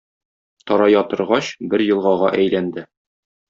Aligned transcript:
Тарая 0.71 1.03
торгач, 1.11 1.51
бер 1.75 1.87
елгага 1.91 2.35
әйләнде. 2.41 2.89